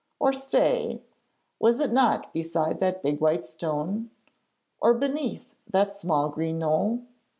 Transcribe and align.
Or 0.19 0.33
stay, 0.33 1.03
was 1.59 1.79
it 1.79 1.91
not 1.91 2.33
beside 2.33 2.79
that 2.79 3.03
big 3.03 3.21
white 3.21 3.45
stone, 3.45 4.09
or 4.81 4.95
beneath 4.95 5.53
that 5.69 5.93
small 5.93 6.27
green 6.29 6.57
knoll? 6.57 7.01